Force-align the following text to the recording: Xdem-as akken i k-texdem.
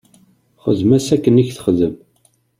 Xdem-as 0.63 1.07
akken 1.15 1.41
i 1.41 1.43
k-texdem. 1.47 1.95